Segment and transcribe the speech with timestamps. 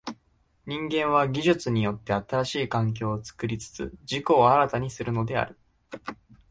[0.65, 5.59] 人間は技術によって新しい環境を作りつつ自己を新たにするのである。